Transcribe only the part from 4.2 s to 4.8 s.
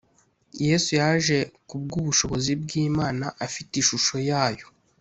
yayo